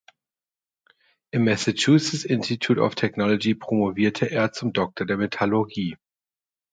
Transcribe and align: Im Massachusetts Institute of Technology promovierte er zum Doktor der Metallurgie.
Im 1.29 1.45
Massachusetts 1.45 2.25
Institute 2.25 2.81
of 2.81 2.95
Technology 2.95 3.53
promovierte 3.53 4.25
er 4.31 4.51
zum 4.51 4.73
Doktor 4.73 5.05
der 5.05 5.17
Metallurgie. 5.17 5.95